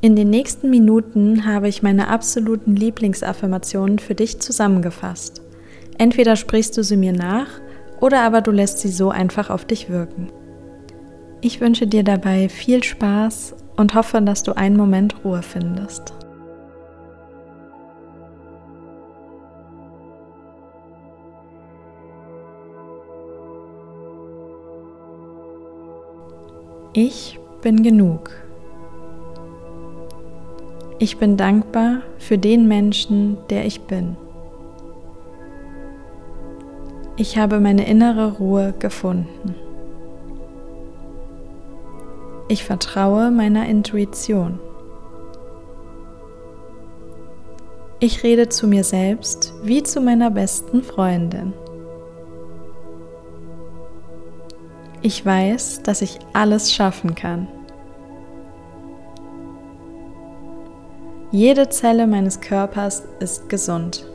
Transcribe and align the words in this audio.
In 0.00 0.14
den 0.14 0.30
nächsten 0.30 0.70
Minuten 0.70 1.44
habe 1.44 1.66
ich 1.66 1.82
meine 1.82 2.06
absoluten 2.06 2.76
Lieblingsaffirmationen 2.76 3.98
für 3.98 4.14
dich 4.14 4.38
zusammengefasst. 4.38 5.42
Entweder 5.98 6.36
sprichst 6.36 6.76
du 6.76 6.84
sie 6.84 6.96
mir 6.96 7.12
nach 7.12 7.48
oder 8.00 8.22
aber 8.22 8.40
du 8.40 8.52
lässt 8.52 8.78
sie 8.78 8.90
so 8.90 9.10
einfach 9.10 9.50
auf 9.50 9.64
dich 9.64 9.90
wirken. 9.90 10.30
Ich 11.40 11.60
wünsche 11.60 11.88
dir 11.88 12.04
dabei 12.04 12.48
viel 12.48 12.84
Spaß 12.84 13.56
und 13.76 13.94
hoffe, 13.96 14.22
dass 14.22 14.44
du 14.44 14.56
einen 14.56 14.76
Moment 14.76 15.16
Ruhe 15.24 15.42
findest. 15.42 16.14
Ich 26.92 27.40
bin 27.62 27.82
genug. 27.82 28.30
Ich 31.00 31.18
bin 31.18 31.36
dankbar 31.36 32.02
für 32.18 32.38
den 32.38 32.66
Menschen, 32.66 33.38
der 33.50 33.64
ich 33.66 33.82
bin. 33.82 34.16
Ich 37.16 37.38
habe 37.38 37.60
meine 37.60 37.86
innere 37.86 38.38
Ruhe 38.38 38.74
gefunden. 38.76 39.54
Ich 42.48 42.64
vertraue 42.64 43.30
meiner 43.30 43.66
Intuition. 43.66 44.58
Ich 48.00 48.24
rede 48.24 48.48
zu 48.48 48.66
mir 48.66 48.82
selbst 48.82 49.54
wie 49.62 49.82
zu 49.84 50.00
meiner 50.00 50.30
besten 50.30 50.82
Freundin. 50.82 51.52
Ich 55.02 55.24
weiß, 55.24 55.82
dass 55.84 56.02
ich 56.02 56.18
alles 56.32 56.72
schaffen 56.72 57.14
kann. 57.14 57.46
Jede 61.30 61.68
Zelle 61.68 62.06
meines 62.06 62.40
Körpers 62.40 63.02
ist 63.20 63.50
gesund. 63.50 64.06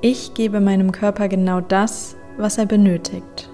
Ich 0.00 0.32
gebe 0.32 0.60
meinem 0.60 0.92
Körper 0.92 1.28
genau 1.28 1.60
das, 1.60 2.16
was 2.38 2.56
er 2.56 2.64
benötigt. 2.64 3.50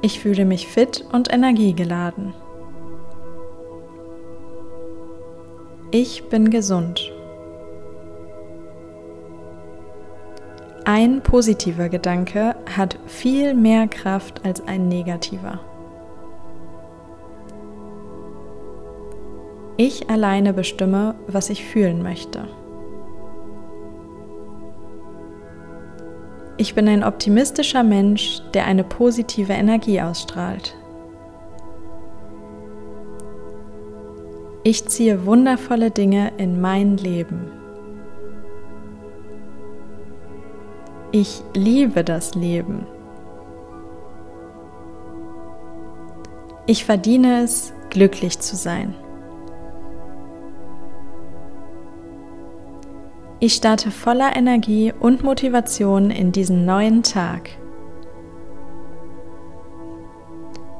Ich 0.00 0.20
fühle 0.20 0.46
mich 0.46 0.68
fit 0.68 1.04
und 1.12 1.30
energiegeladen. 1.30 2.32
Ich 5.90 6.30
bin 6.30 6.48
gesund. 6.48 7.12
Ein 10.86 11.20
positiver 11.22 11.90
Gedanke 11.90 12.54
hat 12.74 12.98
viel 13.06 13.52
mehr 13.52 13.86
Kraft 13.86 14.46
als 14.46 14.66
ein 14.66 14.88
negativer. 14.88 15.60
Ich 19.80 20.10
alleine 20.10 20.52
bestimme, 20.52 21.14
was 21.28 21.50
ich 21.50 21.64
fühlen 21.64 22.02
möchte. 22.02 22.48
Ich 26.56 26.74
bin 26.74 26.88
ein 26.88 27.04
optimistischer 27.04 27.84
Mensch, 27.84 28.42
der 28.54 28.66
eine 28.66 28.82
positive 28.82 29.52
Energie 29.52 30.00
ausstrahlt. 30.00 30.74
Ich 34.64 34.84
ziehe 34.86 35.24
wundervolle 35.24 35.92
Dinge 35.92 36.32
in 36.38 36.60
mein 36.60 36.96
Leben. 36.96 37.52
Ich 41.12 41.44
liebe 41.54 42.02
das 42.02 42.34
Leben. 42.34 42.84
Ich 46.66 46.84
verdiene 46.84 47.44
es, 47.44 47.72
glücklich 47.90 48.40
zu 48.40 48.56
sein. 48.56 48.96
Ich 53.40 53.54
starte 53.54 53.92
voller 53.92 54.34
Energie 54.34 54.92
und 54.98 55.22
Motivation 55.22 56.10
in 56.10 56.32
diesen 56.32 56.64
neuen 56.64 57.04
Tag. 57.04 57.50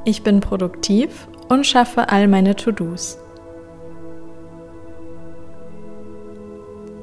Ich 0.04 0.24
bin 0.24 0.40
produktiv 0.40 1.28
und 1.48 1.66
schaffe 1.66 2.08
all 2.08 2.26
meine 2.26 2.56
To-Dos. 2.56 3.18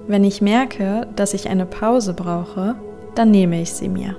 Wenn 0.07 0.25
ich 0.25 0.41
merke, 0.41 1.07
dass 1.15 1.33
ich 1.33 1.47
eine 1.47 1.65
Pause 1.65 2.13
brauche, 2.13 2.75
dann 3.15 3.31
nehme 3.31 3.61
ich 3.61 3.71
sie 3.71 3.87
mir. 3.87 4.17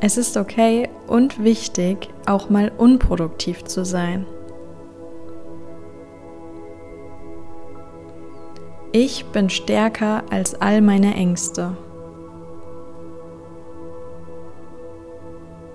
Es 0.00 0.16
ist 0.16 0.38
okay 0.38 0.88
und 1.06 1.44
wichtig, 1.44 2.08
auch 2.24 2.48
mal 2.48 2.72
unproduktiv 2.78 3.64
zu 3.64 3.84
sein. 3.84 4.24
Ich 8.92 9.24
bin 9.26 9.50
stärker 9.50 10.24
als 10.30 10.60
all 10.60 10.80
meine 10.80 11.14
Ängste. 11.14 11.76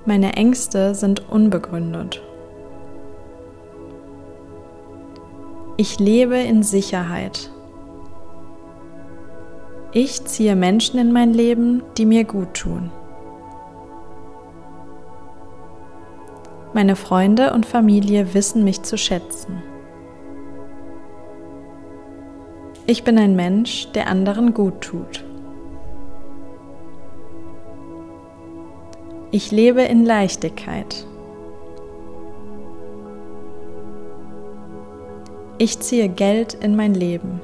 Meine 0.06 0.34
Ängste 0.34 0.94
sind 0.94 1.30
unbegründet. 1.30 2.22
Ich 5.78 5.98
lebe 5.98 6.36
in 6.36 6.62
Sicherheit. 6.62 7.52
Ich 9.94 10.25
ziehe 10.25 10.58
Menschen 10.58 11.00
in 11.00 11.14
mein 11.14 11.34
Leben, 11.34 11.84
die 11.98 12.06
mir 12.06 12.25
gut 12.25 12.54
tun. 12.54 12.92
Meine 16.74 16.98
Freunde 16.98 17.54
und 17.54 17.66
Familie 17.66 18.34
wissen 18.34 18.66
mich 18.66 18.84
zu 18.84 18.98
schätzen. 18.98 19.64
Ich 22.88 23.03
bin 23.03 23.18
ein 23.18 23.35
Mensch, 23.35 23.91
der 23.94 24.07
anderen 24.07 24.53
gut 24.53 24.81
tut. 24.81 25.23
Ich 29.31 29.51
lebe 29.51 29.81
in 29.81 30.06
Leichtigkeit. 30.06 31.07
Ich 35.57 35.79
ziehe 35.79 36.09
Geld 36.09 36.53
in 36.53 36.75
mein 36.75 36.94
Leben. 36.94 37.41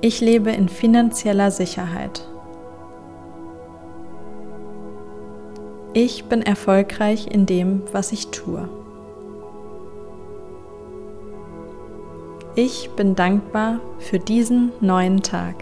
Ich 0.00 0.20
lebe 0.20 0.50
in 0.50 0.68
finanzieller 0.68 1.52
Sicherheit. 1.52 2.26
Ich 5.92 6.24
bin 6.24 6.42
erfolgreich 6.42 7.28
in 7.28 7.46
dem, 7.46 7.82
was 7.92 8.10
ich 8.10 8.28
tue. 8.28 8.68
Ich 12.54 12.90
bin 12.96 13.14
dankbar 13.14 13.80
für 13.98 14.18
diesen 14.18 14.72
neuen 14.80 15.22
Tag. 15.22 15.54